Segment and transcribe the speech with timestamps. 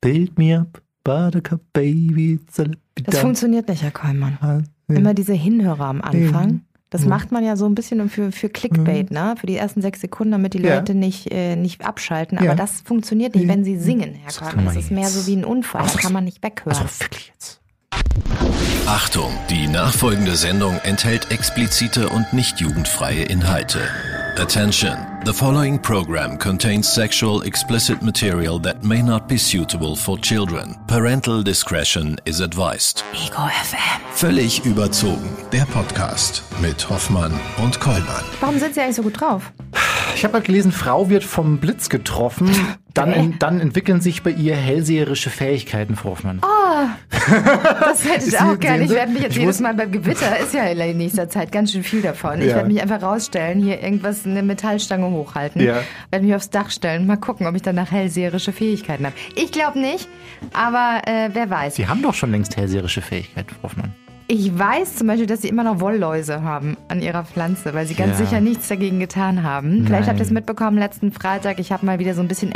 [0.00, 2.40] Build me up, Buttercup Baby.
[3.04, 4.66] Das funktioniert nicht, Herr Kollmann.
[4.88, 6.62] Immer diese Hinhörer am Anfang.
[6.88, 9.34] Das macht man ja so ein bisschen für, für Clickbait, ne?
[9.38, 10.74] Für die ersten sechs Sekunden, damit die Ja.
[10.76, 12.36] Leute nicht, äh, nicht abschalten.
[12.38, 12.54] Aber Ja.
[12.56, 14.64] das funktioniert nicht, wenn sie singen, Herr Kollmann.
[14.64, 15.82] Das ist mehr so wie ein Unfall.
[15.82, 16.76] Das kann man nicht weghören.
[16.76, 17.60] Also wirklich jetzt.
[18.86, 23.78] Achtung, die nachfolgende Sendung enthält explizite und nicht jugendfreie Inhalte.
[24.36, 30.76] Attention, the following program contains sexual explicit material that may not be suitable for children.
[30.86, 33.04] Parental discretion is advised.
[33.14, 34.00] Ego FM.
[34.12, 38.24] Völlig überzogen, der Podcast mit Hoffmann und Kollmann.
[38.40, 39.52] Warum sind Sie eigentlich so gut drauf?
[40.16, 42.50] Ich habe mal gelesen, Frau wird vom Blitz getroffen.
[42.92, 43.34] Dann, Hä?
[43.38, 46.40] dann entwickeln sich bei ihr hellseherische Fähigkeiten, Frau Hoffmann.
[47.12, 48.82] Das hätte ich auch gerne.
[48.82, 51.70] Ich werde mich jetzt Ich jedes Mal beim Gewitter, ist ja in nächster Zeit ganz
[51.70, 52.40] schön viel davon.
[52.40, 52.56] Ich Ja.
[52.56, 55.82] werde mich einfach rausstellen, hier irgendwas, eine Metallstange hochhalten, Ja.
[56.10, 59.14] werde mich aufs Dach stellen, mal gucken, ob ich danach hellseherische Fähigkeiten habe.
[59.36, 60.08] Ich glaube nicht,
[60.52, 61.74] aber äh, wer weiß.
[61.76, 63.92] Sie haben doch schon längst hellseherische Fähigkeiten, Frau Hoffmann.
[64.32, 67.94] Ich weiß zum Beispiel, dass sie immer noch Wollläuse haben an ihrer Pflanze, weil sie
[67.94, 68.26] ganz Ja.
[68.26, 69.84] sicher nichts dagegen getan haben.
[69.86, 70.34] Vielleicht habt ihr es Nein.
[70.34, 72.52] mitbekommen, letzten Freitag, ich habe mal wieder so ein bisschen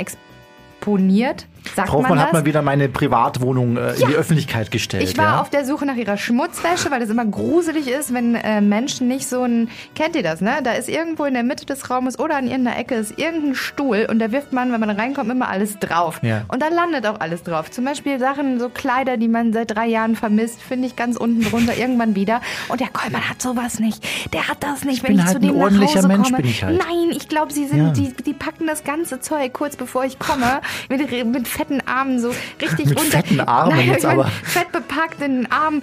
[0.85, 1.47] exponiert.
[1.75, 5.03] Sagt Frau man Hoffmann hat mal wieder meine Privatwohnung äh, in die Öffentlichkeit gestellt.
[5.03, 5.41] Ich war ja?
[5.41, 9.27] auf der Suche nach ihrer Schmutzwäsche, weil das immer gruselig ist, wenn äh, Menschen nicht
[9.27, 9.71] so ein.
[9.95, 10.57] Kennt ihr das, ne?
[10.63, 14.07] Da ist irgendwo in der Mitte des Raumes oder an irgendeiner Ecke ist irgendein Stuhl
[14.11, 16.21] und da wirft man, wenn man reinkommt, immer alles drauf.
[16.23, 16.43] Ja.
[16.49, 17.71] Und da landet auch alles drauf.
[17.71, 21.45] Zum Beispiel Sachen, so Kleider, die man seit drei Jahren vermisst, finde ich ganz unten
[21.45, 22.43] drunter irgendwann wieder.
[22.69, 24.05] Und der Kollmann hat sowas nicht.
[24.35, 26.25] Der hat das nicht, wenn bin ich halt zu dem ein nach ordentlicher Hause Mensch,
[26.25, 26.37] komme.
[26.43, 26.79] bin ich halt.
[26.79, 27.91] Nein, ich glaube, sie sind, Ja.
[27.91, 32.35] die, die packen das ganze Zeug kurz bevor ich komme, mit, mit fetten Armen so
[32.61, 33.19] richtig Mit runter.
[33.19, 34.31] fetten Armen Nein, jetzt ich mein, aber.
[34.43, 35.83] Fett bepackt in den Arm.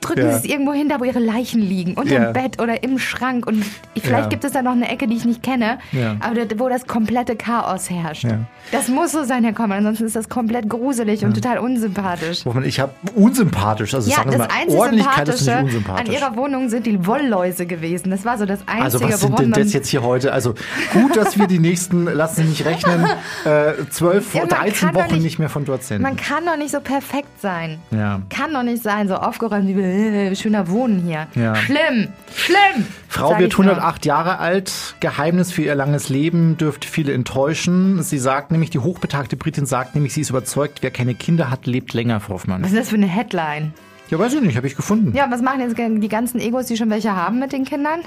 [0.00, 0.32] Drücken Ja.
[0.32, 2.24] sie es irgendwo hin, da wo ihre Leichen liegen, unter Ja.
[2.26, 3.46] dem Bett oder im Schrank.
[3.46, 3.64] Und
[3.96, 4.28] vielleicht Ja.
[4.28, 5.78] gibt es da noch eine Ecke, die ich nicht kenne,
[6.20, 8.26] aber da, wo das komplette Chaos herrscht.
[8.72, 12.44] Das muss so sein, Herr Kommand, ansonsten ist das komplett gruselig und total unsympathisch.
[12.44, 15.56] Hoffmann, ich habe unsympathisch, also Ja, sagen wir das mal, einzige Sympathische
[15.96, 18.10] an ihrer Wohnung sind die Wollläuse gewesen.
[18.10, 20.32] Das war so das Einzige, Also was sind denn das jetzt hier heute?
[20.32, 20.54] Also
[20.92, 23.04] gut, dass wir die nächsten, lassen Sie mich rechnen,
[23.44, 26.02] äh, 12, Ja, man 13 kann doch Wochen nicht- nicht, mehr von dort senden.
[26.02, 27.78] Man kann doch nicht so perfekt sein.
[27.90, 31.26] Kann doch nicht sein, so aufgeräumt wie äh, schöner Wohnen hier.
[31.34, 31.54] Ja.
[31.56, 32.86] Schlimm, schlimm.
[33.08, 33.66] Frau sag wird ich nur.
[33.68, 34.96] 108 Jahre alt.
[35.00, 38.02] Geheimnis für ihr langes Leben dürfte viele enttäuschen.
[38.02, 41.66] Sie sagt nämlich, die hochbetagte Britin sagt nämlich, sie ist überzeugt, wer keine Kinder hat,
[41.66, 42.62] lebt länger, Frau Hoffmann.
[42.62, 43.72] Was ist das für eine Headline?
[44.10, 45.14] Ja, weiß ich nicht, habe ich gefunden.
[45.14, 48.00] Ja, was machen jetzt die ganzen Egos, die schon welche haben mit den Kindern?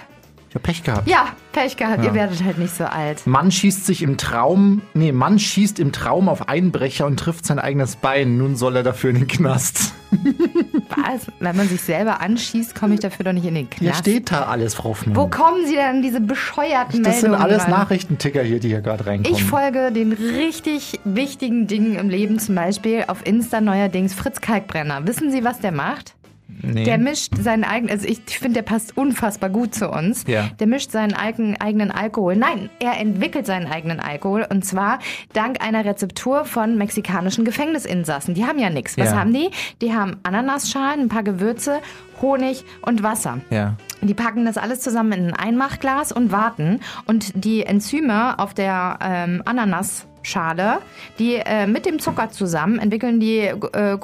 [0.51, 1.07] Ich habe Pech gehabt.
[1.07, 2.09] Ja, Pech gehabt, Ja.
[2.09, 3.25] ihr werdet halt nicht so alt.
[3.25, 7.57] Mann schießt sich im Traum, nee, Mann schießt im Traum auf Einbrecher und trifft sein
[7.57, 8.37] eigenes Bein.
[8.37, 9.93] Nun soll er dafür in den Knast.
[10.89, 11.27] Was?
[11.39, 13.99] Wenn man sich selber anschießt, komme ich dafür doch nicht in den Hier Knast.
[14.01, 15.15] steht da alles, Frau Hoffmann.
[15.15, 17.69] Wo kommen Sie denn diese bescheuerten das sind Meldungen alles ran?
[17.71, 19.33] Nachrichtenticker hier, die hier gerade reinkommen.
[19.37, 25.07] Ich folge den richtig wichtigen Dingen im Leben, zum Beispiel auf Insta neuerdings Fritz Kalkbrenner.
[25.07, 26.13] Wissen Sie, was der macht?
[26.61, 26.83] Nee.
[26.83, 30.23] Der mischt seinen eigenen, also ich finde, der passt unfassbar gut zu uns.
[30.27, 30.49] Ja.
[30.59, 32.35] Der mischt seinen eigen, eigenen Alkohol.
[32.35, 34.99] Nein, er entwickelt seinen eigenen Alkohol und zwar
[35.33, 38.33] dank einer Rezeptur von mexikanischen Gefängnisinsassen.
[38.33, 38.97] Die haben ja nichts.
[38.97, 39.17] Was Ja.
[39.19, 39.49] haben die?
[39.81, 41.79] Die haben Ananasschalen, ein paar Gewürze,
[42.21, 43.39] Honig und Wasser.
[43.49, 43.75] ja.
[44.03, 46.79] Die packen das alles zusammen in ein Einmachglas und warten.
[47.05, 50.79] Und die Enzyme auf der ähm, Ananasschale,
[51.19, 53.97] die äh, mit dem Zucker zusammen entwickeln die äh,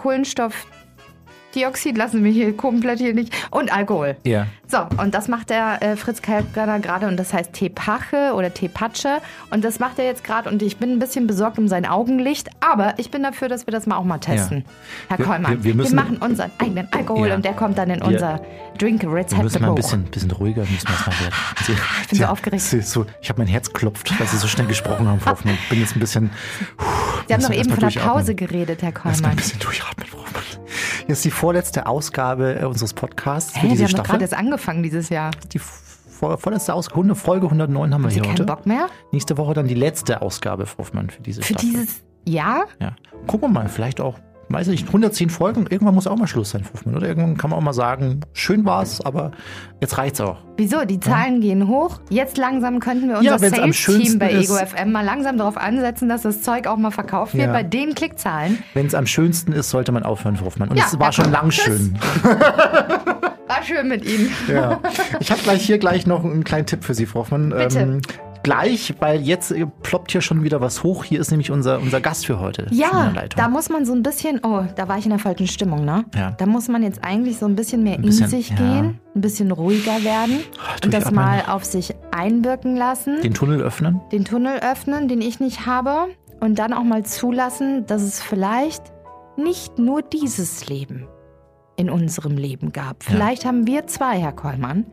[1.57, 4.15] Kohlenstoffdioxid, lassen wir hier komplett hier nicht, und Alkohol.
[4.23, 4.47] Ja.
[4.67, 9.19] So, und das macht der äh, Fritz Kalkbrenner gerade und das heißt Teepache oder Teepatsche.
[9.49, 12.49] Und das macht er jetzt gerade und ich bin ein bisschen besorgt um sein Augenlicht,
[12.59, 14.65] aber ich bin dafür, dass wir das mal auch mal testen.
[15.07, 17.35] Herr Wir- Kollmann, wir- wir müssen- machen unseren eigenen Alkohol Ja.
[17.35, 18.41] und der kommt dann in Wir- unser
[18.77, 21.33] Drink Wir müssen mal ein bisschen, bisschen ruhiger müssen wir es mal werden.
[21.65, 21.71] Sie,
[22.03, 22.61] Ich bin so aufgeregt.
[22.61, 25.55] Sie, so, ich habe mein Herz klopft, weil Sie so schnell gesprochen haben, Frau Hoffmann.
[25.55, 26.29] Ich bin jetzt ein bisschen.
[27.27, 29.35] Sie haben doch eben von der Pause geredet, Herr mal ein Kollmann.
[29.35, 30.43] bisschen durchatmen, Frau Hoffmann.
[31.07, 34.09] Jetzt die vorletzte Ausgabe äh, unseres Podcasts für Hä, diese wir haben Staffel.
[34.11, 35.31] gerade erst angefangen dieses Jahr.
[35.53, 38.43] Die vor, vorletzte Ausgabe, Folge 109 haben wir Sie hier keinen heute.
[38.45, 38.87] Bock mehr?
[39.11, 41.69] Nächste Woche dann die letzte Ausgabe, Frau Hoffmann, für diese Für Staffel.
[41.69, 42.65] dieses Jahr?
[42.81, 42.95] Ja.
[43.27, 44.19] Gucken wir mal, vielleicht auch,
[44.49, 45.65] weiß ich nicht, 110 Folgen.
[45.69, 46.95] Irgendwann muss auch mal Schluss sein, Frau Hoffmann.
[46.95, 49.31] Oder irgendwann kann man auch mal sagen, schön war's, aber
[49.81, 50.37] jetzt reicht's auch.
[50.57, 50.85] Wieso?
[50.85, 51.99] Die Zahlen gehen hoch.
[52.09, 54.49] Jetzt langsam könnten wir unser Ja, Sales-Team bei ist.
[54.49, 57.51] Ego FM mal langsam darauf ansetzen, dass das Zeug auch mal verkauft wird Ja.
[57.53, 58.57] bei den Klickzahlen.
[58.73, 60.69] Wenn es am schönsten ist, sollte man aufhören, Frau Hoffmann.
[60.69, 61.63] Und Ja, es war ja, schon lang tschüss.
[61.65, 61.99] schön.
[63.47, 64.29] War schön mit Ihnen.
[64.49, 64.81] Ja.
[65.21, 67.53] Ich habe gleich hier gleich noch einen kleinen Tipp für Sie, Frau Hoffmann.
[67.53, 68.01] Ähm, Bitte.
[68.43, 71.03] Gleich, weil jetzt äh, ploppt hier schon wieder was hoch.
[71.03, 72.67] Hier ist nämlich unser, unser Gast für heute.
[72.71, 75.85] Ja, da muss man so ein bisschen, oh, da war ich in der falschen Stimmung,
[75.85, 76.05] ne?
[76.15, 76.31] Ja.
[76.31, 78.55] Da muss man jetzt eigentlich so ein bisschen mehr bisschen, in sich ja.
[78.55, 80.39] gehen, ein bisschen ruhiger werden
[80.83, 83.21] und das mal auf sich einwirken lassen.
[83.21, 84.01] Den Tunnel öffnen.
[84.11, 86.07] den Tunnel öffnen, den ich nicht habe.
[86.39, 88.83] und dann auch mal zulassen, dass es vielleicht
[89.37, 91.07] nicht nur dieses Leben
[91.77, 93.03] in unserem Leben gab.
[93.03, 93.49] Vielleicht ja.
[93.49, 94.85] haben wir zwei, Herr Kollmann,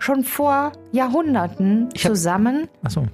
[0.00, 3.06] schon vor Jahrhunderten hab, zusammen so.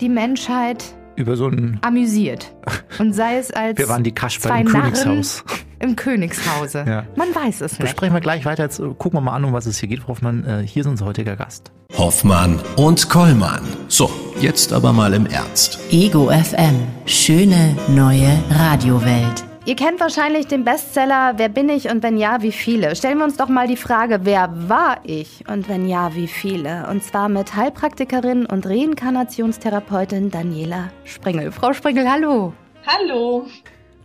[0.00, 0.84] die Menschheit
[1.16, 2.52] über so ein amüsiert.
[2.98, 5.44] Und sei es als wir waren die Kasper im Königshaus.
[5.78, 6.84] Im Königshause.
[6.86, 7.04] Ja.
[7.16, 7.80] Man weiß es nicht.
[7.80, 8.64] Besprechen wir gleich weiter.
[8.64, 10.44] Jetzt äh, gucken wir mal an, um was es hier geht, Frau Hoffmann.
[10.44, 11.72] Äh, hier ist unser heutiger Gast.
[11.96, 13.62] Hoffmann und Kollmann.
[13.88, 14.10] So,
[14.40, 15.78] jetzt aber mal im Ernst.
[15.90, 16.86] Ego FM.
[17.06, 19.49] Schöne neue Radiowelt.
[19.70, 22.96] Ihr kennt wahrscheinlich den Bestseller Wer bin ich und wenn ja, wie viele?
[22.96, 26.88] Stellen wir uns doch mal die Frage, wer war ich und wenn ja, wie viele?
[26.90, 31.52] Und zwar mit Heilpraktikerin und Reinkarnationstherapeutin Daniela Springel.
[31.52, 32.52] Frau Springel, hallo.
[32.84, 33.46] Hallo.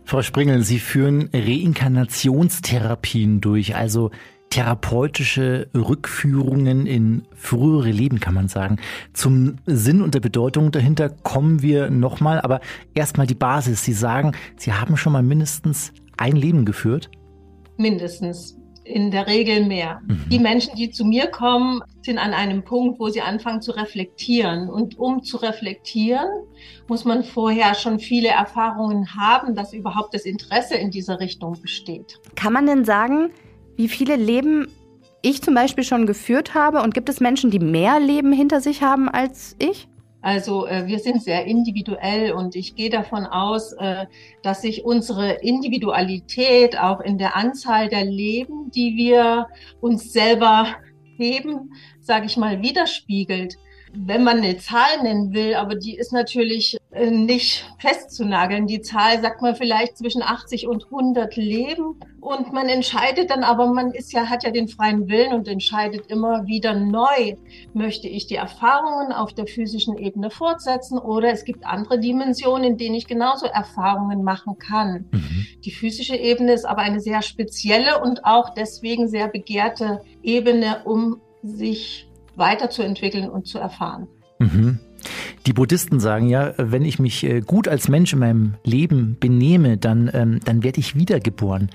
[0.04, 4.12] Frau Springel, Sie führen Reinkarnationstherapien durch, also
[4.50, 8.78] therapeutische Rückführungen in frühere Leben, kann man sagen.
[9.12, 12.60] Zum Sinn und der Bedeutung dahinter kommen wir nochmal, aber
[12.94, 13.84] erstmal die Basis.
[13.84, 17.10] Sie sagen, Sie haben schon mal mindestens ein Leben geführt?
[17.76, 18.56] Mindestens.
[18.84, 20.00] In der Regel mehr.
[20.06, 20.28] Mhm.
[20.30, 24.70] Die Menschen, die zu mir kommen, sind an einem Punkt, wo sie anfangen zu reflektieren.
[24.70, 26.28] Und um zu reflektieren,
[26.86, 32.20] muss man vorher schon viele Erfahrungen haben, dass überhaupt das Interesse in dieser Richtung besteht.
[32.36, 33.30] Kann man denn sagen,
[33.76, 34.68] wie viele Leben
[35.22, 36.82] ich zum Beispiel schon geführt habe?
[36.82, 39.88] Und gibt es Menschen, die mehr Leben hinter sich haben als ich?
[40.22, 44.06] Also äh, wir sind sehr individuell und ich gehe davon aus, äh,
[44.42, 49.46] dass sich unsere Individualität auch in der Anzahl der Leben, die wir
[49.80, 50.74] uns selber
[51.16, 51.70] geben,
[52.00, 53.56] sage ich mal, widerspiegelt
[53.98, 58.66] wenn man eine Zahl nennen will, aber die ist natürlich äh, nicht festzunageln.
[58.66, 63.66] Die Zahl sagt man vielleicht zwischen 80 und 100 Leben und man entscheidet dann, aber
[63.66, 67.36] man ist ja, hat ja den freien Willen und entscheidet immer wieder neu.
[67.72, 72.76] Möchte ich die Erfahrungen auf der physischen Ebene fortsetzen oder es gibt andere Dimensionen, in
[72.76, 75.06] denen ich genauso Erfahrungen machen kann.
[75.10, 75.46] Mhm.
[75.64, 81.20] Die physische Ebene ist aber eine sehr spezielle und auch deswegen sehr begehrte Ebene, um
[81.42, 84.08] sich weiterzuentwickeln und zu erfahren.
[84.38, 84.78] Mhm.
[85.46, 89.76] Die Buddhisten sagen ja, wenn ich mich äh, gut als Mensch in meinem Leben benehme,
[89.76, 91.70] dann, ähm, dann werde ich wiedergeboren.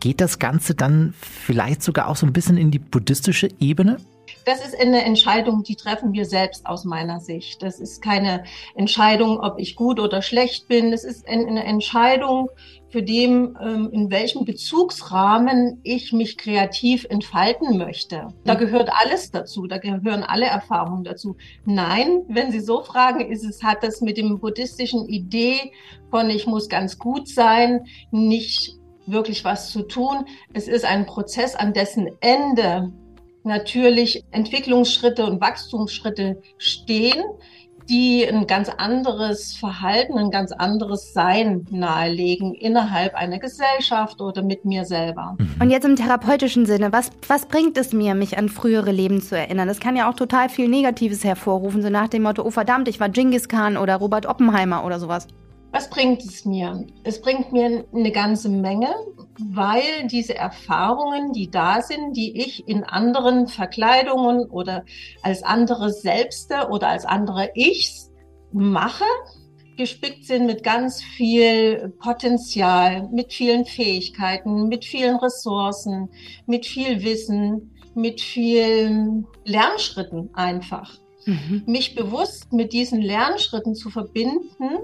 [0.00, 3.96] Geht das Ganze dann vielleicht sogar auch so ein bisschen in die buddhistische Ebene?
[4.44, 7.62] Das ist eine Entscheidung, die treffen wir selbst aus meiner Sicht.
[7.62, 8.44] Das ist keine
[8.74, 10.90] Entscheidung, ob ich gut oder schlecht bin.
[10.90, 12.48] Das ist eine Entscheidung
[12.88, 18.28] für dem, ähm, in welchem Bezugsrahmen ich mich kreativ entfalten möchte.
[18.44, 18.58] Da mhm.
[18.58, 19.66] gehört alles dazu.
[19.66, 21.36] Da gehören alle Erfahrungen dazu.
[21.64, 25.72] Nein, wenn Sie so fragen, ist es, hat das mit dem buddhistischen Idee
[26.10, 28.76] von ich muss ganz gut sein, nicht
[29.06, 30.24] wirklich was zu tun.
[30.52, 32.92] Es ist ein Prozess, an dessen Ende
[33.46, 37.22] natürlich Entwicklungsschritte und Wachstumsschritte stehen,
[37.88, 44.64] die ein ganz anderes Verhalten, ein ganz anderes Sein nahelegen innerhalb einer Gesellschaft oder mit
[44.64, 45.36] mir selber.
[45.38, 45.54] Mhm.
[45.60, 49.36] Und jetzt im therapeutischen Sinne, was, was bringt es mir, mich an frühere Leben zu
[49.36, 49.68] erinnern?
[49.68, 53.00] Das kann ja auch total viel Negatives hervorrufen, so nach dem Motto, oh verdammt, ich
[53.00, 55.28] war Genghis Khan oder Robert Oppenheimer oder sowas.
[55.76, 56.86] Was bringt es mir?
[57.04, 58.94] Es bringt mir eine ganze Menge,
[59.38, 64.86] weil diese Erfahrungen, die da sind, die ich in anderen Verkleidungen oder
[65.20, 68.10] als andere Selbste oder als andere Ichs
[68.52, 69.04] mache,
[69.76, 76.08] gespickt sind mit ganz viel Potenzial, mit vielen Fähigkeiten, mit vielen Ressourcen,
[76.46, 80.96] mit viel Wissen, mit vielen Lernschritten einfach.
[81.26, 81.64] Mhm.
[81.66, 84.78] Mich bewusst mit diesen Lernschritten zu verbinden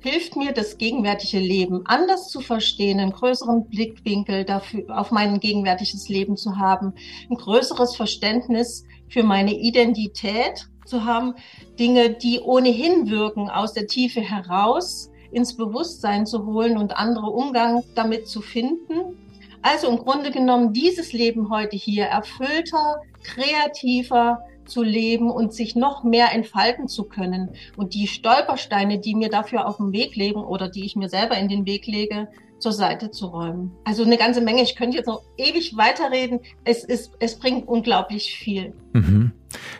[0.00, 6.08] hilft mir, das gegenwärtige Leben anders zu verstehen, einen größeren Blickwinkel dafür, auf mein gegenwärtiges
[6.08, 6.94] Leben zu haben,
[7.30, 11.34] ein größeres Verständnis für meine Identität zu haben,
[11.78, 17.84] Dinge, die ohnehin wirken, aus der Tiefe heraus ins Bewusstsein zu holen und andere Umgang
[17.94, 19.16] damit zu finden.
[19.62, 24.40] Also im Grunde genommen dieses Leben heute hier erfüllter, kreativer,
[24.70, 27.50] zu leben und sich noch mehr entfalten zu können.
[27.76, 31.36] Und die Stolpersteine, die mir dafür auf dem Weg legen oder die ich mir selber
[31.36, 32.28] in den Weg lege,
[32.60, 33.72] zur Seite zu räumen.
[33.84, 34.62] Also eine ganze Menge.
[34.62, 36.40] Ich könnte jetzt noch ewig weiterreden.
[36.64, 38.74] Es ist, es bringt unglaublich viel.
[38.92, 39.32] Mhm.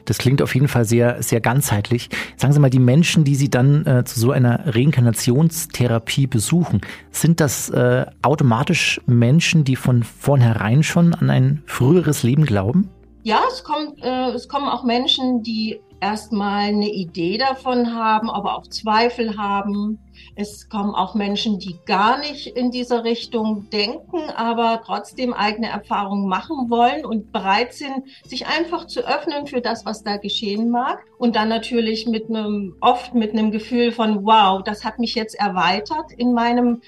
[0.04, 2.08] Das klingt auf jeden Fall sehr, sehr ganzheitlich.
[2.36, 6.80] Sagen Sie mal, die Menschen, die Sie dann äh, zu so einer Reinkarnationstherapie besuchen,
[7.12, 12.90] sind das äh, automatisch Menschen, die von vornherein schon an ein früheres Leben glauben?
[13.22, 18.56] Ja, es kommt, äh, es kommen auch Menschen, die erstmal eine Idee davon haben, aber
[18.56, 19.98] auch Zweifel haben.
[20.34, 26.28] Es kommen auch Menschen, die gar nicht in dieser Richtung denken, aber trotzdem eigene Erfahrungen
[26.28, 31.04] machen wollen und bereit sind, sich einfach zu öffnen für das, was da geschehen mag.
[31.18, 35.34] Und dann natürlich mit einem, oft mit einem Gefühl von, wow, das hat mich jetzt
[35.34, 36.80] erweitert in meinem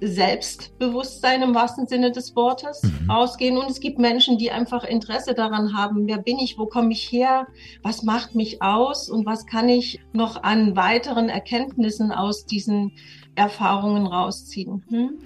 [0.00, 3.10] Selbstbewusstsein im wahrsten Sinne des Wortes mhm.
[3.10, 3.56] ausgehen.
[3.56, 7.10] Und es gibt Menschen, die einfach Interesse daran haben, wer bin ich, wo komme ich
[7.12, 7.46] her,
[7.82, 12.92] was macht mich aus und was kann ich noch an weiteren Erkenntnissen aus diesen
[13.34, 14.84] Erfahrungen rausziehen.
[14.88, 15.18] Hm?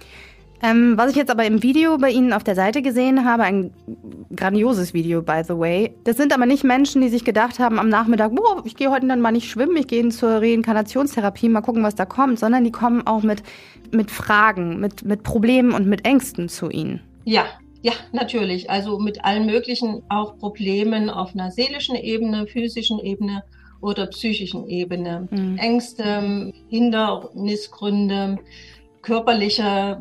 [0.62, 3.72] Ähm, was ich jetzt aber im Video bei Ihnen auf der Seite gesehen habe, ein
[4.34, 5.94] grandioses Video, by the way.
[6.04, 9.06] Das sind aber nicht Menschen, die sich gedacht haben am Nachmittag, boah, ich gehe heute
[9.06, 12.72] dann mal nicht schwimmen, ich gehe zur Reinkarnationstherapie, mal gucken, was da kommt, sondern die
[12.72, 13.42] kommen auch mit,
[13.92, 17.00] mit Fragen, mit, mit Problemen und mit Ängsten zu Ihnen.
[17.24, 17.44] Ja,
[17.82, 18.70] ja, natürlich.
[18.70, 23.44] Also mit allen möglichen auch Problemen auf einer seelischen Ebene, physischen Ebene
[23.82, 25.28] oder psychischen Ebene.
[25.30, 25.58] Mhm.
[25.58, 28.38] Ängste, Hindernisgründe,
[29.02, 30.00] körperliche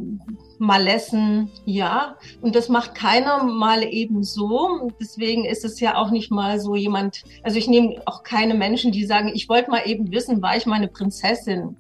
[0.64, 2.16] Malessen, ja.
[2.42, 4.90] Und das macht keiner mal eben so.
[5.00, 8.92] Deswegen ist es ja auch nicht mal so jemand, also ich nehme auch keine Menschen,
[8.92, 11.78] die sagen, ich wollte mal eben wissen, war ich meine Prinzessin.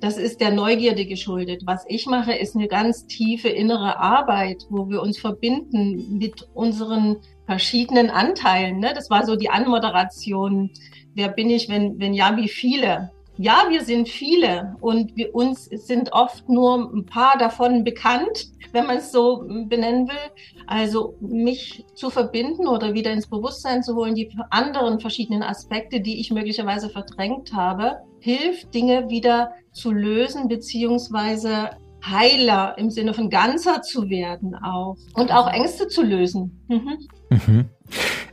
[0.00, 1.62] Das ist der Neugierde geschuldet.
[1.66, 7.16] Was ich mache, ist eine ganz tiefe innere Arbeit, wo wir uns verbinden mit unseren
[7.46, 8.80] verschiedenen Anteilen.
[8.80, 8.92] Ne?
[8.94, 10.70] Das war so die Anmoderation.
[11.14, 13.10] Wer bin ich, wenn, wenn ja, wie viele?
[13.42, 18.86] Ja, wir sind viele und wir, uns sind oft nur ein paar davon bekannt, wenn
[18.86, 20.30] man es so benennen will.
[20.66, 26.20] Also mich zu verbinden oder wieder ins Bewusstsein zu holen, die anderen verschiedenen Aspekte, die
[26.20, 31.70] ich möglicherweise verdrängt habe, hilft, Dinge wieder zu lösen, beziehungsweise
[32.04, 36.60] heiler im Sinne von ganzer zu werden auch und auch Ängste zu lösen.
[36.68, 36.98] Mhm.
[37.30, 37.70] Mhm.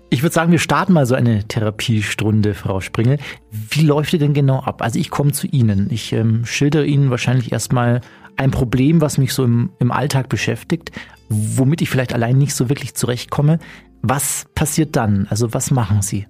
[0.09, 3.19] Ich würde sagen, wir starten mal so eine Therapiestunde, Frau Springel.
[3.51, 4.81] Wie läuft die denn genau ab?
[4.81, 5.89] Also ich komme zu Ihnen.
[5.91, 7.99] Ich ähm, schildere Ihnen wahrscheinlich erstmal
[8.37, 10.91] ein Problem, was mich so im, im Alltag beschäftigt,
[11.27, 13.59] womit ich vielleicht allein nicht so wirklich zurechtkomme.
[14.01, 15.27] Was passiert dann?
[15.29, 16.25] Also was machen Sie?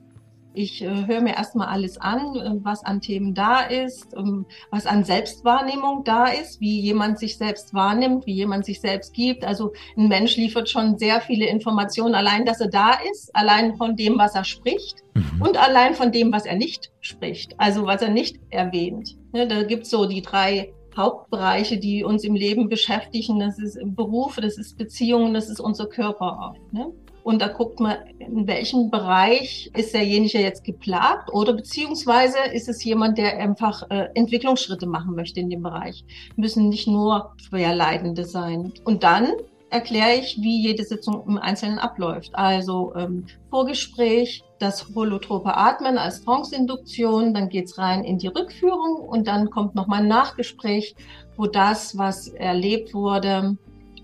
[0.58, 4.88] Ich äh, höre mir erstmal alles an, äh, was an Themen da ist, ähm, was
[4.88, 9.46] an Selbstwahrnehmung da ist, wie jemand sich selbst wahrnimmt, wie jemand sich selbst gibt.
[9.46, 13.96] Also ein Mensch liefert schon sehr viele Informationen, allein, dass er da ist, allein von
[13.96, 15.44] dem, was er spricht mhm.
[15.44, 19.16] und allein von dem, was er nicht spricht, also was er nicht erwähnt.
[19.34, 23.40] Ne, da gibt es so die drei Hauptbereiche, die uns im Leben beschäftigen.
[23.40, 26.74] Das ist Berufe, das ist Beziehungen, das ist unser Körper auch.
[26.74, 26.92] Ne?
[27.28, 32.82] Und da guckt man, in welchem Bereich ist derjenige jetzt geplagt oder beziehungsweise ist es
[32.86, 36.06] jemand, der einfach äh, Entwicklungsschritte machen möchte in dem Bereich.
[36.38, 38.72] Müssen nicht nur Schwerleidende sein.
[38.86, 39.34] Und dann
[39.70, 42.30] erkläre ich, wie jede Sitzung im Einzelnen abläuft.
[42.32, 49.28] Also ähm, Vorgespräch, das holotrope Atmen als Trance-Induktion, dann geht's rein in die Rückführung und
[49.28, 50.96] dann kommt nochmal ein Nachgespräch,
[51.36, 53.58] wo das, was erlebt wurde,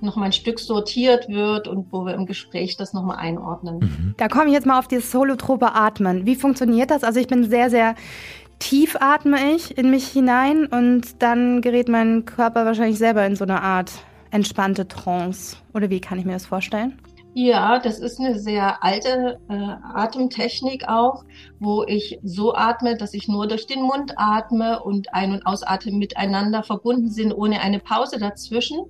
[0.03, 3.79] nochmal ein Stück sortiert wird und wo wir im Gespräch das nochmal einordnen.
[3.79, 4.15] Mhm.
[4.17, 6.25] Da komme ich jetzt mal auf dieses holotrope Atmen.
[6.25, 7.03] Wie funktioniert das?
[7.03, 7.95] Also ich bin sehr, sehr
[8.59, 13.43] tief atme ich in mich hinein und dann gerät mein Körper wahrscheinlich selber in so
[13.43, 13.91] eine Art
[14.31, 15.57] entspannte Trance.
[15.73, 16.99] Oder wie kann ich mir das vorstellen?
[17.35, 21.23] Ja, das ist eine sehr alte äh, Atemtechnik auch,
[21.59, 25.97] wo ich so atme, dass ich nur durch den Mund atme und Ein- und Ausatmen
[25.97, 28.85] miteinander verbunden sind, ohne eine Pause dazwischen.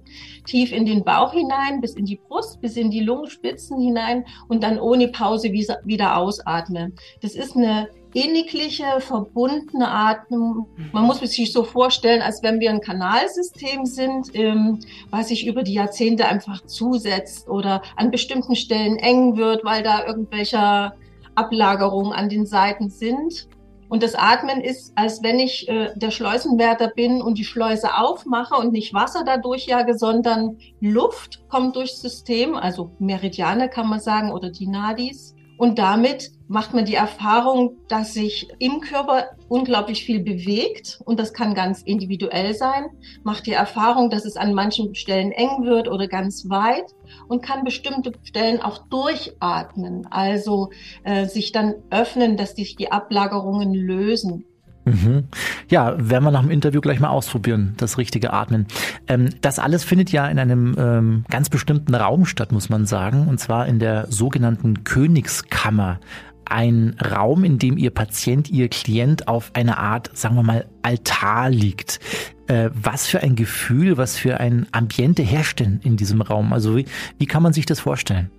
[0.45, 4.62] Tief in den Bauch hinein, bis in die Brust, bis in die Lungenspitzen hinein und
[4.62, 6.91] dann ohne Pause wieder ausatme.
[7.21, 10.67] Das ist eine innigliche, verbundene Atmung.
[10.91, 14.79] Man muss sich so vorstellen, als wenn wir ein Kanalsystem sind, ähm,
[15.10, 20.05] was sich über die Jahrzehnte einfach zusetzt oder an bestimmten Stellen eng wird, weil da
[20.05, 20.93] irgendwelche
[21.36, 23.48] Ablagerungen an den Seiten sind.
[23.89, 28.55] Und das Atmen ist, als wenn ich äh, der Schleusenwärter bin und die Schleuse aufmache
[28.55, 34.32] und nicht Wasser dadurch jage, sondern Luft kommt durchs System, also Meridiane kann man sagen
[34.32, 35.36] oder die Nadis.
[35.63, 41.32] Und damit macht man die Erfahrung, dass sich im Körper unglaublich viel bewegt und das
[41.32, 42.88] kann ganz individuell sein.
[43.24, 46.93] Macht die Erfahrung, dass es an manchen Stellen eng wird oder ganz weit
[47.29, 50.70] und kann bestimmte Stellen auch durchatmen, also
[51.05, 54.43] äh, sich dann öffnen, dass sich die Ablagerungen lösen.
[54.86, 55.25] Mhm.
[55.70, 58.68] Ja, werden wir nach dem Interview gleich mal ausprobieren, das richtige Atmen.
[59.08, 63.28] Ähm, das alles findet ja in einem ähm, ganz bestimmten Raum statt, muss man sagen,
[63.28, 66.00] und zwar in der sogenannten Königskammer.
[66.46, 71.50] Ein Raum, in dem Ihr Patient, Ihr Klient auf einer Art, sagen wir mal, Altar
[71.50, 72.02] liegt.
[72.48, 76.52] Äh, was für ein Gefühl, was für ein Ambiente herrscht denn in diesem Raum?
[76.52, 76.86] Also wie,
[77.18, 78.30] wie kann man sich das vorstellen?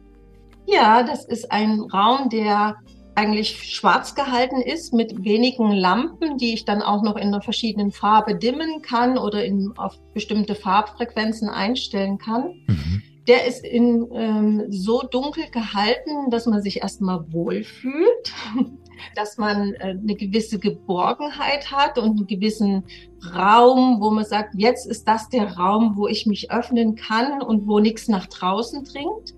[0.67, 2.77] Ja, das ist ein Raum, der
[3.15, 7.93] eigentlich schwarz gehalten ist mit wenigen Lampen, die ich dann auch noch in einer verschiedenen
[7.93, 12.65] Farbe dimmen kann oder in, auf bestimmte Farbfrequenzen einstellen kann.
[12.67, 13.03] Mhm.
[13.29, 18.33] Der ist in, ähm, so dunkel gehalten, dass man sich erstmal wohlfühlt,
[19.15, 22.85] dass man äh, eine gewisse Geborgenheit hat und einen gewissen
[23.35, 27.67] Raum, wo man sagt, jetzt ist das der Raum, wo ich mich öffnen kann und
[27.67, 29.35] wo nichts nach draußen dringt.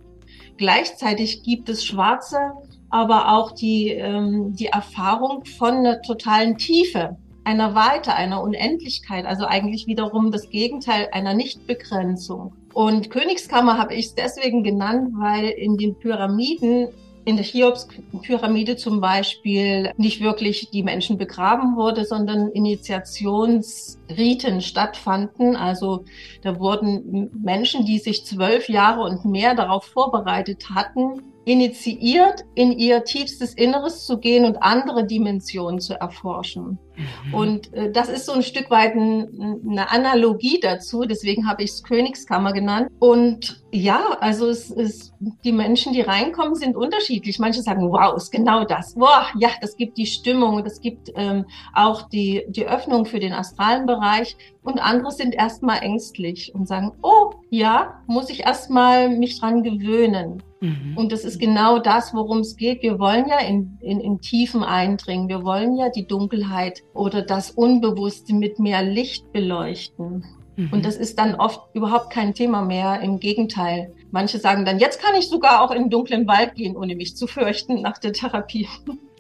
[0.56, 2.52] Gleichzeitig gibt es schwarze
[2.96, 9.44] aber auch die, ähm, die Erfahrung von einer totalen Tiefe, einer Weite, einer Unendlichkeit, also
[9.44, 12.54] eigentlich wiederum das Gegenteil einer Nichtbegrenzung.
[12.72, 16.88] Und Königskammer habe ich es deswegen genannt, weil in den Pyramiden
[17.26, 25.54] in der Cheops-Pyramide zum Beispiel nicht wirklich die Menschen begraben wurde, sondern Initiationsriten stattfanden.
[25.54, 26.06] Also
[26.42, 33.04] da wurden Menschen, die sich zwölf Jahre und mehr darauf vorbereitet hatten, initiiert, in ihr
[33.04, 36.76] tiefstes Inneres zu gehen und andere Dimensionen zu erforschen.
[36.96, 37.34] Mhm.
[37.34, 41.70] Und äh, das ist so ein Stück weit ein, eine Analogie dazu, deswegen habe ich
[41.70, 42.90] es Königskammer genannt.
[42.98, 45.12] Und ja, also es ist,
[45.44, 47.38] die Menschen, die reinkommen, sind unterschiedlich.
[47.38, 48.94] Manche sagen, wow, ist genau das.
[48.94, 53.32] Boah, ja, das gibt die Stimmung, das gibt ähm, auch die, die Öffnung für den
[53.32, 54.36] astralen Bereich.
[54.64, 60.42] Und andere sind erstmal ängstlich und sagen, oh, ja, muss ich erstmal mich dran gewöhnen.
[60.66, 60.96] Mhm.
[60.96, 62.82] Und das ist genau das, worum es geht.
[62.82, 65.28] Wir wollen ja in, in, in Tiefen eindringen.
[65.28, 70.24] Wir wollen ja die Dunkelheit oder das Unbewusste mit mehr Licht beleuchten.
[70.56, 70.72] Mhm.
[70.72, 73.00] Und das ist dann oft überhaupt kein Thema mehr.
[73.00, 73.92] Im Gegenteil.
[74.10, 77.16] Manche sagen dann, jetzt kann ich sogar auch in den dunklen Wald gehen, ohne mich
[77.16, 78.68] zu fürchten nach der Therapie.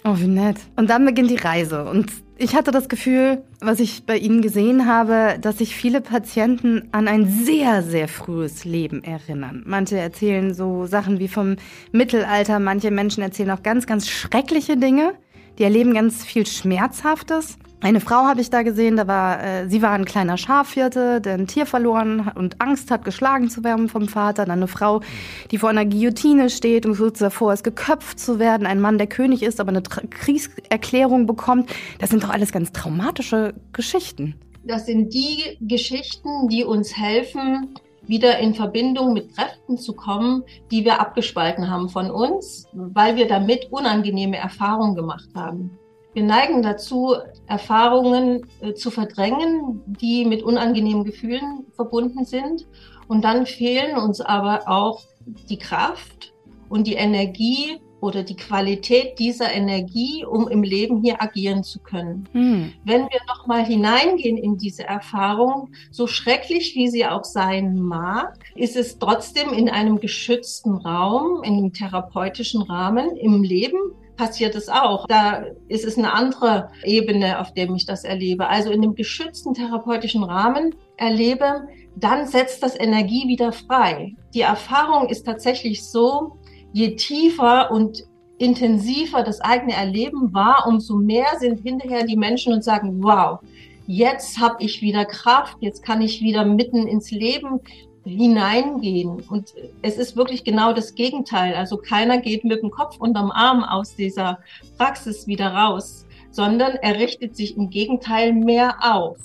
[0.04, 0.58] Oh, wie nett.
[0.76, 1.84] Und dann beginnt die Reise.
[1.84, 6.88] Und ich hatte das Gefühl, was ich bei Ihnen gesehen habe, dass sich viele Patienten
[6.92, 9.62] an ein sehr, sehr frühes Leben erinnern.
[9.66, 11.56] Manche erzählen so Sachen wie vom
[11.92, 15.14] Mittelalter, manche Menschen erzählen auch ganz, ganz schreckliche Dinge.
[15.58, 17.56] Die erleben ganz viel Schmerzhaftes.
[17.82, 21.34] Eine Frau habe ich da gesehen, da war, äh, sie war ein kleiner Schafhirte, der
[21.34, 24.46] ein Tier verloren und Angst hat, geschlagen zu werden vom Vater.
[24.46, 25.02] Dann eine Frau,
[25.50, 28.66] die vor einer Guillotine steht und kurz davor ist, geköpft zu werden.
[28.66, 31.70] Ein Mann, der König ist, aber eine Tra Kriegserklärung bekommt.
[31.98, 34.34] Das sind doch alles ganz traumatische Geschichten.
[34.64, 37.74] Das sind die Geschichten, die uns helfen,
[38.06, 43.28] wieder in Verbindung mit Kräften zu kommen, die wir abgespalten haben von uns, weil wir
[43.28, 45.78] damit unangenehme Erfahrungen gemacht haben.
[46.16, 47.14] Wir neigen dazu,
[47.46, 52.66] Erfahrungen äh, zu verdrängen, die mit unangenehmen Gefühlen verbunden sind.
[53.06, 55.02] Und dann fehlen uns aber auch
[55.50, 56.32] die Kraft
[56.70, 62.28] und die Energie, oder die Qualität dieser Energie, um im Leben hier agieren zu können.
[62.32, 62.72] Hm.
[62.84, 68.76] Wenn wir nochmal hineingehen in diese Erfahrung, so schrecklich wie sie auch sein mag, ist
[68.76, 73.78] es trotzdem in einem geschützten Raum, in einem therapeutischen Rahmen im Leben
[74.16, 75.06] passiert es auch.
[75.06, 78.48] Da ist es eine andere Ebene, auf der ich das erlebe.
[78.48, 84.14] Also in dem geschützten therapeutischen Rahmen erlebe, dann setzt das Energie wieder frei.
[84.34, 86.38] Die Erfahrung ist tatsächlich so,
[86.72, 88.04] je tiefer und
[88.38, 93.38] intensiver das eigene Erleben war, umso mehr sind hinterher die Menschen und sagen, wow,
[93.86, 97.60] jetzt habe ich wieder Kraft, jetzt kann ich wieder mitten ins Leben
[98.06, 99.20] hineingehen.
[99.28, 101.54] Und es ist wirklich genau das Gegenteil.
[101.54, 104.38] Also keiner geht mit dem Kopf unterm Arm aus dieser
[104.78, 109.18] Praxis wieder raus, sondern er richtet sich im Gegenteil mehr auf.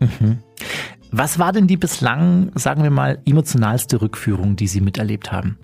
[0.00, 0.38] Mhm.
[1.10, 5.58] Was war denn die bislang, sagen wir mal, emotionalste Rückführung, die Sie miterlebt haben?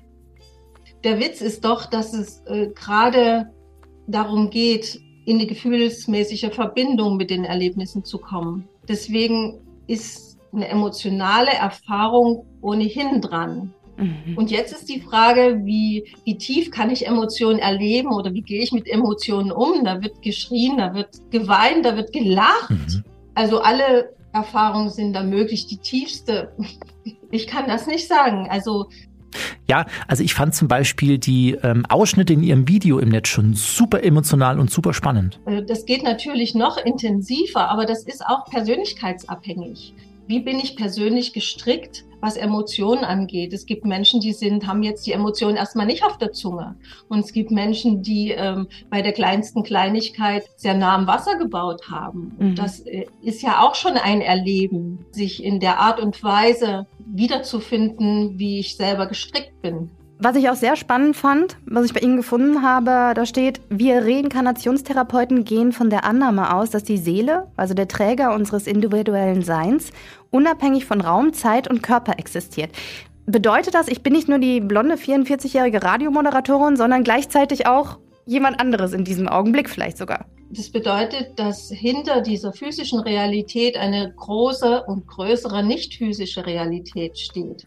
[1.05, 3.51] der Witz ist doch, dass es äh, gerade
[4.07, 8.69] darum geht, in eine gefühlsmäßige Verbindung mit den Erlebnissen zu kommen.
[8.89, 13.73] Deswegen ist eine emotionale Erfahrung ohnehin dran.
[13.97, 14.37] Mhm.
[14.37, 18.62] Und jetzt ist die Frage, wie, wie tief kann ich Emotionen erleben oder wie gehe
[18.62, 19.85] ich mit Emotionen um?
[19.85, 22.71] Da wird geschrien, da wird geweint, da wird gelacht.
[22.71, 23.05] Mhm.
[23.35, 25.66] Also alle Erfahrungen sind da möglich.
[25.66, 26.53] Die tiefste,
[27.31, 28.49] ich kann das nicht sagen.
[28.49, 28.87] Also
[29.68, 33.55] ja, also ich fand zum Beispiel die ähm, Ausschnitte in ihrem Video im Netz schon
[33.55, 35.38] super emotional und super spannend.
[35.44, 39.94] Äh, das geht natürlich noch intensiver, aber das ist auch persönlichkeitsabhängig.
[40.29, 42.05] Wie bin ich persönlich gestrickt?
[42.21, 43.53] was Emotionen angeht.
[43.53, 46.77] Es gibt Menschen, die sind, haben jetzt die Emotionen erstmal nicht auf der Zunge.
[47.09, 51.91] Und es gibt Menschen, die ähm, bei der kleinsten Kleinigkeit sehr nah am Wasser gebaut
[51.91, 52.35] haben.
[52.38, 52.55] Und mhm.
[52.57, 58.38] das äh, ist ja auch schon ein Erleben, sich in der Art und Weise wiederzufinden,
[58.38, 59.91] wie ich selber gestrickt bin.
[60.21, 64.05] Was ich auch sehr spannend fand, was ich bei Ihnen gefunden habe, da steht, wir
[64.05, 69.93] Reinkarnationstherapeuten gehen von der Annahme aus, dass die Seele, also der Träger unseres individuellen Seins,
[70.31, 72.71] unabhängig von Raum, Zeit und Körper existiert.
[73.27, 78.95] Bedeutet das, ich bin nicht nur die blonde 44-jährige Radiomoderatorin, sondern gleichzeitig auch jemand anderes
[78.95, 80.27] in diesem Augenblick vielleicht sogar.
[80.51, 87.67] Das bedeutet, dass hinter dieser physischen Realität eine große und größere nicht physische Realität steht.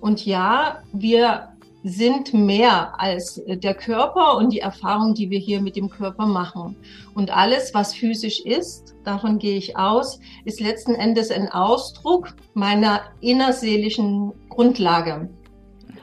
[0.00, 1.48] Und ja, wir
[1.82, 6.76] sind mehr als der Körper und die Erfahrung, die wir hier mit dem Körper machen.
[7.14, 13.00] Und alles, was physisch ist, davon gehe ich aus, ist letzten Endes ein Ausdruck meiner
[13.20, 15.30] innerseelischen Grundlage.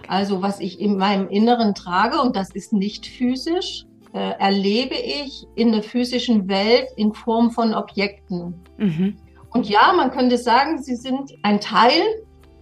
[0.08, 5.46] Also was ich in meinem Inneren trage, und das ist nicht physisch, äh, erlebe ich
[5.56, 8.56] in der physischen Welt in Form von Objekten.
[8.78, 9.18] Mhm.
[9.52, 12.02] Und ja, man könnte sagen, sie sind ein Teil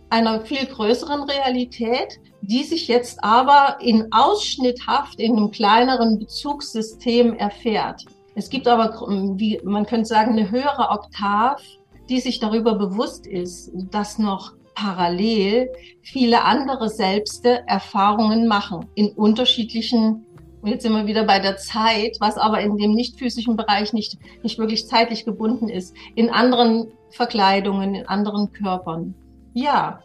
[0.10, 8.06] einer viel größeren Realität, die sich jetzt aber in ausschnitthaft in einem kleineren Bezugssystem erfährt.
[8.36, 8.92] Es gibt aber,
[9.38, 11.62] wie man könnte sagen, eine höhere Oktav,
[12.10, 15.70] die sich darüber bewusst ist, dass noch parallel
[16.02, 20.26] viele andere Selbste Erfahrungen machen in unterschiedlichen
[20.66, 24.18] jetzt sind wir wieder bei der Zeit, was aber in dem nicht physischen Bereich nicht,
[24.44, 29.16] nicht wirklich zeitlich gebunden ist, in anderen Verkleidungen, in anderen Körpern.
[29.54, 30.02] Ja.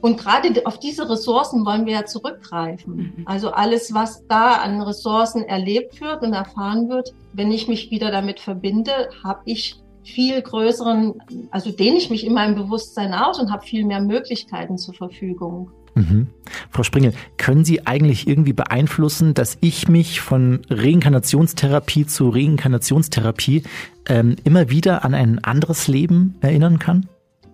[0.00, 2.96] Und gerade auf diese Ressourcen wollen wir ja zurückgreifen.
[2.96, 3.22] Mhm.
[3.26, 8.10] Also alles, was da an Ressourcen erlebt wird und erfahren wird, wenn ich mich wieder
[8.10, 13.52] damit verbinde, habe ich viel größeren, also dehne ich mich in meinem Bewusstsein aus und
[13.52, 15.70] habe viel mehr Möglichkeiten zur Verfügung.
[15.94, 16.28] Mhm.
[16.70, 23.64] Frau Springel, können Sie eigentlich irgendwie beeinflussen, dass ich mich von Reinkarnationstherapie zu Reinkarnationstherapie
[24.08, 27.08] ähm, immer wieder an ein anderes Leben erinnern kann?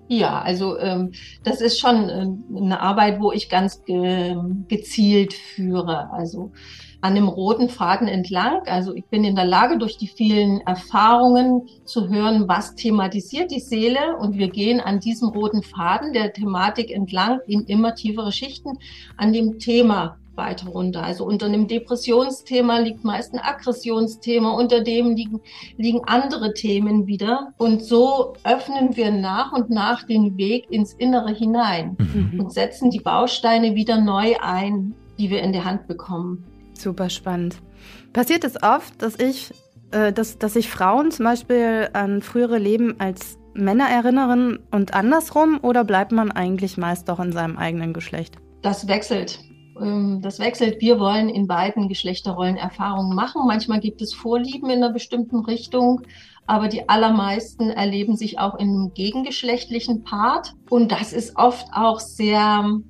[0.09, 4.37] Ja, also ähm, das ist schon äh, eine Arbeit, wo ich ganz ge
[4.69, 6.11] gezielt führe.
[6.13, 6.53] Also
[7.01, 8.63] an dem roten Faden entlang.
[8.67, 13.61] Also ich bin in der Lage, durch die vielen Erfahrungen zu hören, was thematisiert die
[13.61, 14.17] Seele.
[14.19, 18.79] Und wir gehen an diesem roten Faden der Thematik entlang in immer tiefere Schichten
[19.17, 21.03] an dem Thema weiter runter.
[21.03, 25.41] Also unter einem Depressionsthema liegt meist ein Aggressionsthema, unter dem liegen,
[25.77, 27.53] liegen andere Themen wieder.
[27.57, 32.41] Und so öffnen wir nach und nach den Weg ins Innere hinein mhm.
[32.41, 36.45] und setzen die Bausteine wieder neu ein, die wir in der Hand bekommen.
[36.75, 37.57] Super spannend.
[38.13, 39.53] Passiert es oft, dass ich,
[39.91, 45.59] äh, dass, dass sich Frauen zum Beispiel an frühere Leben als Männer erinnern und andersrum
[45.63, 48.37] oder bleibt man eigentlich meist doch in seinem eigenen Geschlecht?
[48.63, 49.41] Das wechselt.
[49.81, 50.81] Ähm, das wechselt.
[50.81, 53.43] Wir wollen in beiden Geschlechterrollen Erfahrungen machen.
[53.47, 56.03] Manchmal gibt es Vorlieben in einer bestimmten Richtung,
[56.47, 60.55] aber die allermeisten erleben sich auch in einem gegengeschlechtlichen Part.
[60.71, 62.81] Und das ist oft auch sehr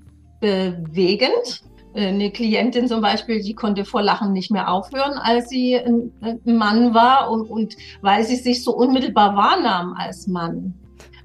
[0.40, 1.62] bewegend,
[1.96, 6.12] äh, eine Klientin zum Beispiel, die konnte vor Lachen nicht mehr aufhören, als sie ein,
[6.44, 10.75] Mann war und, und weil sie sich so unmittelbar wahrnahm als Mann.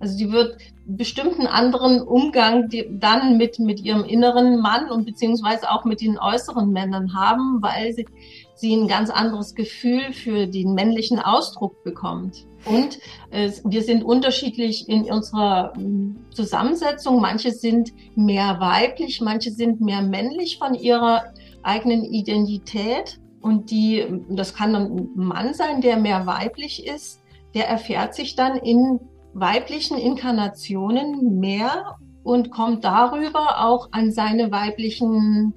[0.01, 5.85] Also die wird bestimmten anderen Umgang dann mit, mit ihrem inneren Mann und beziehungsweise auch
[5.85, 8.07] mit den äußeren Männern haben, weil sie,
[8.55, 12.47] sie ein ganz anderes Gefühl für den männlichen Ausdruck bekommt.
[12.65, 17.21] Und äh, wir sind unterschiedlich in unserer hm, Zusammensetzung.
[17.21, 21.25] Manche sind mehr weiblich, manche sind mehr männlich von ihrer
[21.61, 23.19] eigenen Identität.
[23.41, 27.21] Und die, das kann ein Mann sein, der mehr weiblich ist,
[27.53, 28.99] der erfährt sich dann in
[29.33, 35.53] weiblichen Inkarnationen mehr und kommt darüber auch an seine weiblichen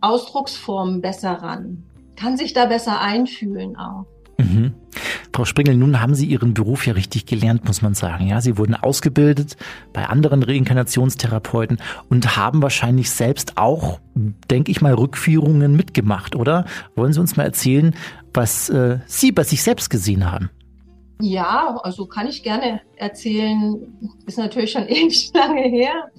[0.00, 1.84] Ausdrucksformen besser ran.
[2.16, 4.06] Kann sich da besser einfühlen auch.
[4.38, 4.74] Mhm.
[5.32, 8.26] Frau Springel, nun haben Sie Ihren Beruf ja richtig gelernt, muss man sagen.
[8.26, 9.56] Ja, Sie wurden ausgebildet
[9.92, 11.78] bei anderen Reinkarnationstherapeuten
[12.08, 14.00] und haben wahrscheinlich selbst auch,
[14.50, 16.64] denke ich mal, Rückführungen mitgemacht, oder?
[16.96, 17.94] Wollen Sie uns mal erzählen,
[18.34, 20.50] was äh, Sie bei sich selbst gesehen haben?
[21.20, 23.98] Ja, also kann ich gerne erzählen.
[24.26, 26.10] Ist natürlich schon ewig lange her.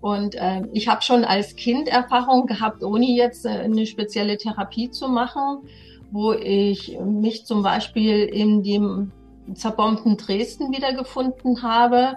[0.00, 4.90] Und äh, ich habe schon als Kind Erfahrung gehabt, ohne jetzt äh, eine spezielle Therapie
[4.90, 5.62] zu machen
[6.10, 9.12] wo ich mich zum Beispiel in dem
[9.54, 12.16] zerbombten Dresden wiedergefunden habe.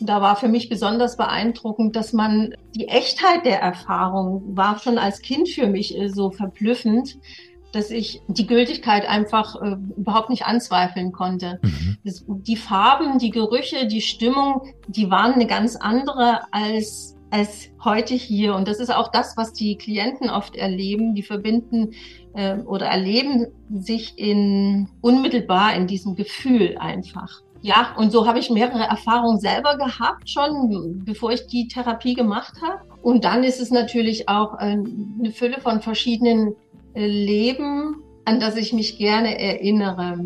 [0.00, 5.20] Da war für mich besonders beeindruckend, dass man die Echtheit der Erfahrung war schon als
[5.20, 7.18] Kind für mich äh, so verblüffend,
[7.72, 11.60] dass ich die Gültigkeit einfach äh, überhaupt nicht anzweifeln konnte.
[11.62, 11.98] Mhm.
[12.04, 18.14] Das, die Farben, die Gerüche, die Stimmung, die waren eine ganz andere als als heute
[18.14, 18.54] hier.
[18.54, 21.14] Und das ist auch das, was die Klienten oft erleben.
[21.14, 21.92] Die verbinden
[22.34, 27.42] äh, oder erleben sich in unmittelbar in diesem Gefühl einfach.
[27.62, 32.54] Ja, und so habe ich mehrere Erfahrungen selber gehabt, schon bevor ich die Therapie gemacht
[32.62, 32.80] habe.
[33.02, 34.78] Und dann ist es natürlich auch äh,
[35.18, 36.54] eine Fülle von verschiedenen
[36.94, 40.24] Leben, an das ich mich gerne erinnere.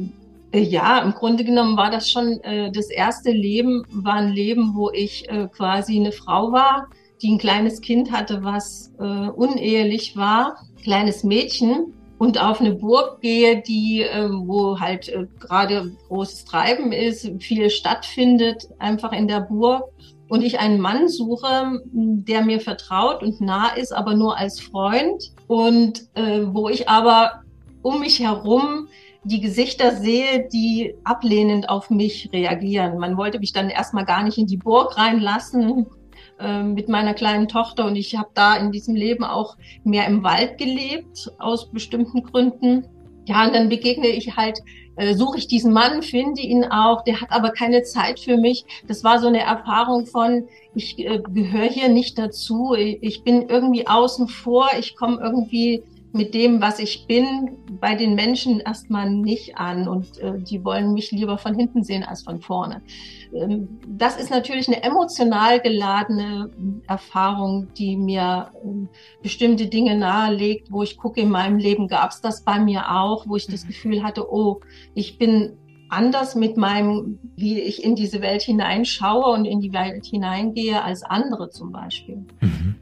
[0.52, 4.74] Äh, ja, im Grunde genommen war das schon äh, das erste Leben, war ein Leben,
[4.74, 6.88] wo ich äh, quasi eine Frau war,
[7.22, 11.94] die ein kleines Kind hatte, was äh, unehelich war, kleines Mädchen.
[12.18, 17.68] und auf eine Burg gehe, die, äh, wo halt äh, gerade großes Treiben ist, viel
[17.70, 19.84] stattfindet, einfach in der Burg.
[20.28, 25.32] Und ich einen Mann suche, der mir vertraut und nah ist, aber nur als Freund.
[25.48, 27.42] Und äh, wo ich aber
[27.82, 28.88] um mich herum
[29.24, 32.98] die Gesichter sehe, die ablehnend auf mich reagieren.
[32.98, 35.86] Man wollte mich dann erstmal gar nicht in die Burg reinlassen
[36.38, 40.22] äh, mit meiner kleinen Tochter und ich habe da in diesem Leben auch mehr im
[40.22, 42.86] Wald gelebt aus bestimmten Gründen.
[43.26, 44.60] Ja, und dann begegne ich halt,
[44.96, 48.64] äh, suche ich diesen Mann, finde ihn auch, der hat aber keine Zeit für mich.
[48.86, 53.86] Das war so eine Erfahrung von, ich äh, gehöre hier nicht dazu, ich bin irgendwie
[53.86, 55.82] außen vor, ich komme irgendwie
[56.14, 60.94] mit dem, was ich bin, bei den Menschen erstmal nicht an und äh, die wollen
[60.94, 62.82] mich lieber von hinten sehen als von vorne.
[63.34, 66.50] Ähm, das ist natürlich eine emotional geladene
[66.86, 68.88] Erfahrung, die mir ähm,
[69.22, 73.26] bestimmte Dinge nahelegt, wo ich gucke, in meinem Leben gab es das bei mir auch,
[73.26, 73.68] wo ich das mhm.
[73.68, 74.60] Gefühl hatte, oh,
[74.94, 75.56] ich bin
[75.88, 81.02] anders mit meinem, wie ich in diese Welt hineinschaue und in die Welt hineingehe als
[81.02, 82.24] andere zum Beispiel.
[82.40, 82.76] Mhm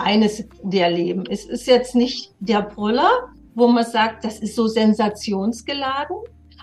[0.00, 1.24] eines der Leben.
[1.28, 3.10] Es ist jetzt nicht der Brüller,
[3.54, 6.16] wo man sagt, das ist so sensationsgeladen,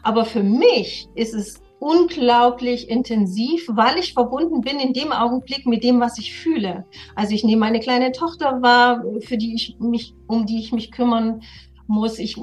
[0.04, 5.84] aber für mich ist es unglaublich intensiv, weil ich verbunden bin in dem Augenblick mit
[5.84, 6.86] dem, was ich fühle.
[7.16, 10.92] Also ich nehme meine kleine Tochter wahr, für die ich mich, um die ich mich
[10.92, 11.42] kümmern
[11.88, 12.20] muss.
[12.20, 12.38] Ich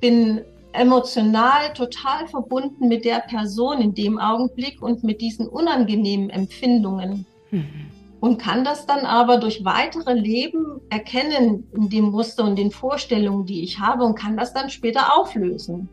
[0.00, 7.26] bin emotional total verbunden mit der Person in dem Augenblick und mit diesen unangenehmen Empfindungen.
[7.50, 12.70] Mhm und kann das dann aber durch weitere Leben erkennen in dem Muster und den
[12.70, 15.88] Vorstellungen, die ich habe und kann das dann später auflösen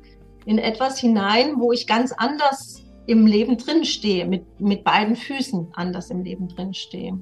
[0.45, 6.09] in etwas hinein, wo ich ganz anders im Leben drinstehe, mit, mit beiden Füßen anders
[6.09, 7.19] im Leben drinstehe.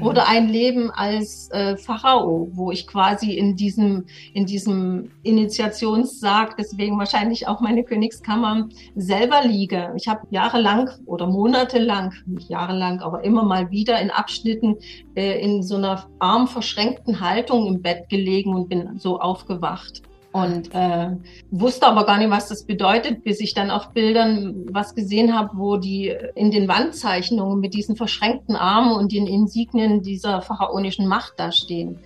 [0.00, 4.04] Oder ein Leben als äh, Pharao, wo ich quasi in diesem,
[4.34, 9.94] in diesem Initiationssarg, deswegen wahrscheinlich auch meine Königskammer, selber liege.
[9.96, 14.76] Ich habe jahrelang oder monatelang, nicht jahrelang, aber immer mal wieder in Abschnitten
[15.14, 20.02] äh, in so einer armverschränkten Haltung im Bett gelegen und bin so aufgewacht
[20.36, 21.16] und äh,
[21.50, 25.52] wusste aber gar nicht, was das bedeutet, bis ich dann auf Bildern was gesehen habe,
[25.54, 31.34] wo die in den Wandzeichnungen mit diesen verschränkten Armen und den Insignien dieser pharaonischen Macht
[31.38, 32.00] da stehen.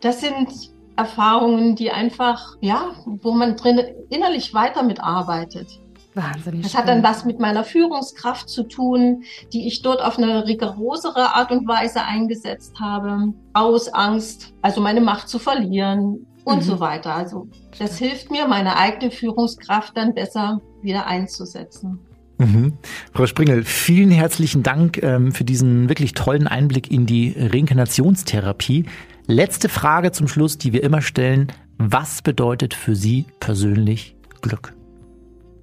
[0.00, 0.48] Das sind
[0.96, 5.80] Erfahrungen, die einfach, ja, wo man drin innerlich weiter mitarbeitet.
[6.12, 6.62] Wahnsinnig.
[6.62, 9.22] Das hat dann was mit meiner Führungskraft zu tun,
[9.54, 15.00] die ich dort auf eine rigorosere Art und Weise eingesetzt habe, aus Angst, also meine
[15.00, 16.62] Macht zu verlieren, und mhm.
[16.62, 17.14] so weiter.
[17.14, 17.48] Also
[17.78, 21.98] das hilft mir, meine eigene Führungskraft dann besser wieder einzusetzen.
[22.38, 22.78] Mhm.
[23.12, 28.86] Frau Springel, vielen herzlichen Dank ähm, für diesen wirklich tollen Einblick in die Reinkarnationstherapie.
[29.26, 31.52] Letzte Frage zum Schluss, die wir immer stellen.
[31.76, 34.74] Was bedeutet für Sie persönlich Glück?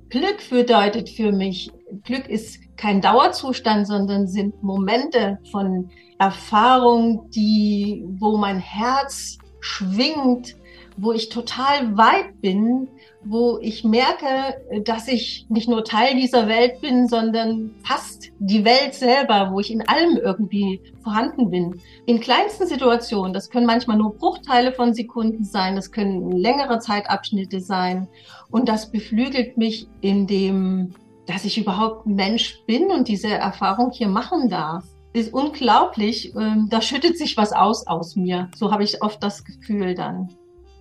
[0.10, 1.72] Glück bedeutet für mich,
[2.04, 10.56] Glück ist kein Dauerzustand, sondern sind Momente von Erfahrung, die, wo mein Herz schwingt,
[10.98, 12.88] wo ich total weit bin,
[13.24, 18.94] wo ich merke, dass ich nicht nur Teil dieser Welt bin, sondern fast die Welt
[18.94, 21.80] selber, wo ich in allem irgendwie vorhanden bin.
[22.06, 27.60] In kleinsten Situationen, das können manchmal nur Bruchteile von Sekunden sein, das können längere Zeitabschnitte
[27.60, 28.08] sein.
[28.50, 30.96] Und das beflügelt mich in dem,
[31.28, 34.84] dass ich überhaupt Mensch bin und diese Erfahrung hier machen darf
[35.14, 36.34] ist unglaublich.
[36.36, 38.50] Ähm, da schüttet sich was aus aus mir.
[38.56, 40.30] So habe ich oft das Gefühl dann.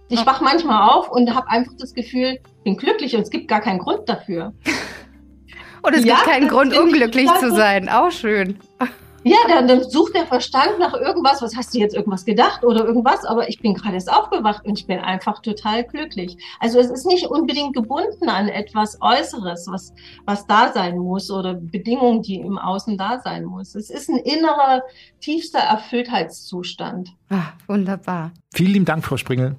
[0.09, 3.49] Ich wach manchmal auf und habe einfach das Gefühl, ich bin glücklich und es gibt
[3.49, 4.55] gar keinen Grund dafür.
[5.83, 7.89] und es ja, gibt keinen Grund, unglücklich zu sein.
[7.89, 8.59] Auch schön.
[9.29, 11.43] Ja, dann, dann, sucht der Verstand nach irgendwas.
[11.43, 13.25] Was hast du jetzt irgendwas gedacht oder irgendwas?
[13.25, 16.37] Aber ich bin gerade erst aufgewacht und ich bin einfach total glücklich.
[16.61, 19.93] Also es ist nicht unbedingt gebunden an etwas Äußeres, was,
[20.27, 23.75] was da sein muss oder Bedingungen, die im Außen da sein muss.
[23.75, 24.83] Es ist ein innerer,
[25.19, 27.11] tiefster Erfülltheitszustand.
[27.29, 28.31] Ah, wunderbar.
[28.55, 29.57] Vielen lieben Dank, Frau Springel.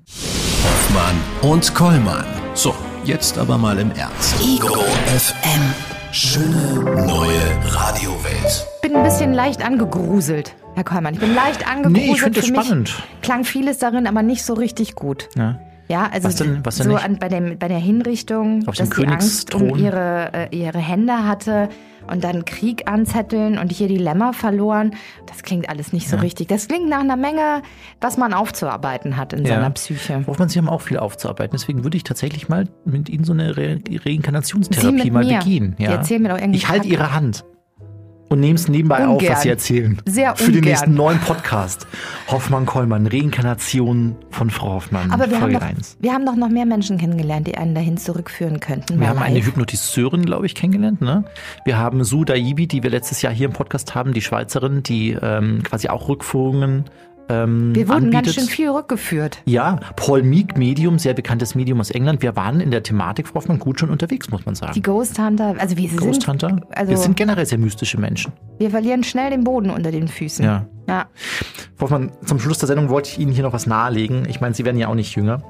[0.64, 2.26] Hoffmann und Kollmann.
[2.54, 4.42] So, jetzt aber mal im Ernst.
[4.42, 4.78] Ego
[5.08, 5.97] FM.
[6.20, 8.66] Schöne neue Radiowelt.
[8.76, 11.14] Ich bin ein bisschen leicht angegruselt, Herr Kollmann.
[11.14, 12.08] Ich bin leicht angegruselt.
[12.08, 13.04] Nee, ich finde das spannend.
[13.22, 15.30] Klang vieles darin, aber nicht so richtig gut.
[15.36, 15.60] Ja.
[15.88, 18.90] Ja, also was denn, was denn so an, bei, dem, bei der Hinrichtung, Auf dass
[18.90, 21.70] sie Angst um ihre, äh, ihre Hände hatte
[22.12, 24.92] und dann Krieg anzetteln und hier die Lämmer verloren.
[25.26, 26.22] Das klingt alles nicht so ja.
[26.22, 26.48] richtig.
[26.48, 27.62] Das klingt nach einer Menge,
[28.02, 29.56] was man aufzuarbeiten hat in ja.
[29.56, 30.26] seiner Psyche.
[30.26, 31.58] Hoffmann, Sie haben auch viel aufzuarbeiten.
[31.58, 35.40] Deswegen würde ich tatsächlich mal mit Ihnen so eine Re Reinkarnationstherapie mal mir.
[35.40, 35.76] begehen.
[35.78, 36.02] Ja.
[36.52, 37.46] Ich halte Ihre Hand.
[38.30, 39.34] Und nehmen es nebenbei auf, Ungern.
[39.34, 40.02] was sie erzählen.
[40.06, 40.64] Sehr Für den ungern.
[40.66, 41.88] nächsten neuen Podcast.
[42.30, 45.12] Hoffmann-Kollmann, Reinkarnation von Frau Hoffmann.
[45.12, 45.98] Aber wir haben, doch, 1.
[46.00, 49.00] wir haben doch noch mehr Menschen kennengelernt, die einen dahin zurückführen könnten.
[49.00, 49.48] Wir haben eine live.
[49.48, 51.02] Hypnotiseurin, glaube ich, kennengelernt.
[51.02, 51.24] Ne?
[51.66, 55.12] Wir haben Su Daibi, die wir letztes Jahr hier im Podcast haben, die Schweizerin, die
[55.22, 56.86] ähm, quasi auch Rückführungen
[57.30, 58.26] ähm, Wir wurden anbietet.
[58.26, 59.42] ganz schön viel rückgeführt.
[59.46, 62.22] Ja, Paul Meek, Medium, sehr bekanntes Medium aus England.
[62.22, 64.74] Wir waren in der Thematik, Frau Hoffmann, gut schon unterwegs, muss man sagen.
[64.74, 66.62] Die Ghost Hunter, also wir Ghost sind, Hunter.
[66.72, 68.32] also wir sind generell sehr mystische Menschen.
[68.58, 70.44] wir verlieren schnell den Boden unter den Füßen.
[70.46, 70.66] Ja.
[70.88, 71.06] ja.
[71.76, 74.28] Frau Hoffmann, zum Schluss der Sendung wollte ich Ihnen hier noch was nahelegen.
[74.30, 75.42] Ich meine, Sie werden ja auch nicht jünger.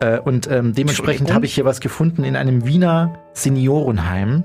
[0.00, 4.44] Äh, Und ähm, dementsprechend habe ich hier was gefunden in einem Wiener Seniorenheim.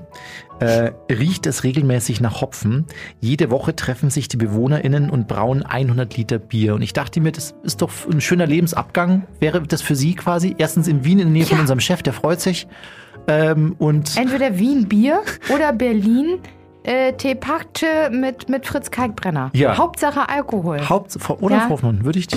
[0.60, 2.86] Äh, riecht es regelmäßig nach Hopfen.
[3.20, 6.74] Jede Woche treffen sich die BewohnerInnen und brauen 100 Liter Bier.
[6.74, 9.26] Und ich dachte mir, das ist doch ein schöner Lebensabgang.
[9.40, 10.54] Wäre das für Sie quasi?
[10.58, 11.60] Erstens in Wien in der Nähe von Ja.
[11.62, 12.68] unserem Chef, der freut sich.
[13.26, 16.38] Ähm, und Entweder Wien Bier oder Berlin
[16.84, 19.50] äh, Teepackte mit, mit Fritz Kalkbrenner.
[19.54, 19.76] Ja.
[19.76, 20.88] Hauptsache Alkohol.
[20.88, 21.68] Haupt, oder Ja.
[21.68, 22.28] Hoffmann, würde ich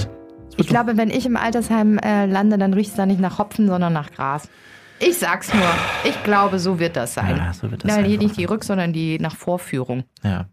[0.59, 3.67] ich glaube, wenn ich im Altersheim äh, lande, dann riecht es da nicht nach Hopfen,
[3.67, 4.49] sondern nach Gras.
[4.99, 5.63] Ich sag's nur.
[6.05, 7.37] Ich glaube, so wird das sein.
[7.37, 10.03] Ja, so wird das Nein, sein, hier nicht die Rück, sondern die nach Vorführung.
[10.23, 10.45] Ja,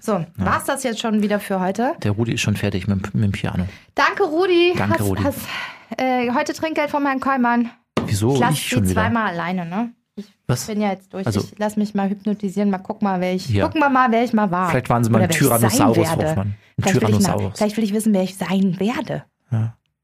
[0.00, 1.92] So, war's das jetzt schon wieder für heute?
[2.02, 3.66] der Rudi ist schon fertig mit, mit dem Piano.
[3.94, 4.72] Danke, Rudi.
[4.76, 5.22] Danke, hast, Rudi.
[5.22, 5.38] Hast,
[5.98, 7.70] äh, heute Trinkgeld von Herrn Kollmann.
[8.06, 8.34] Wieso?
[8.34, 8.84] ich lasse ich wieder.
[8.86, 9.90] zweimal alleine, ne?
[10.46, 10.62] Was?
[10.62, 11.26] Ich bin ja jetzt durch.
[11.26, 12.70] Also- ich lass mich mal hypnotisieren.
[12.70, 13.48] Mal guck mal, wer ich.
[13.48, 13.64] Ja.
[13.66, 14.68] Gucken wir mal, wer ich mal war.
[14.70, 16.10] Vielleicht waren Sie mal Oder ein Tyrannosaurus.
[16.10, 16.38] Hoffmann.
[16.48, 17.58] Ein Vielleicht will, ich mal, Tyrannosaurus.
[17.58, 19.24] vielleicht will ich wissen, wer ich sein werde.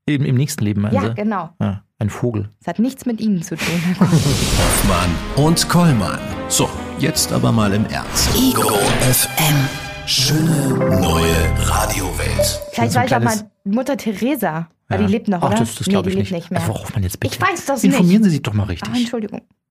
[0.06, 1.50] Im, Im nächsten Leben, meinen Ja, genau.
[1.60, 2.48] Ja, ein Vogel.
[2.60, 3.66] Das hat nichts mit Ihnen zu tun.
[3.98, 6.18] Hoffmann und Kollmann.
[6.48, 8.28] So, jetzt aber mal im Ernst.
[8.36, 8.68] Ego
[9.10, 9.68] FM.
[10.06, 10.68] Schöne
[11.00, 11.34] neue
[11.68, 12.60] Radiowelt.
[12.72, 14.68] Vielleicht war ich auch mal Mutter Teresa.
[14.88, 15.06] Aber Ja.
[15.06, 15.58] die lebt noch, Ach, oder?
[15.58, 16.42] das, das nee, glaube die ich lebt nicht.
[16.44, 16.60] nicht mehr.
[16.62, 17.34] Frau Hoffmann, jetzt bitte.
[17.34, 18.24] Ich weiß das Informieren nicht.
[18.24, 18.88] Sie sich doch mal richtig.
[18.90, 19.42] Ah, Entschuldigung.